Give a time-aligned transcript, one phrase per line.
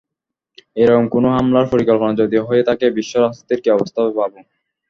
[0.77, 4.39] এরকম কোনো হামলার পরিকল্পনা যদি হয়ে থাকে বিশ্ব রাজনীতির কী অবস্থা হবে ভাবো।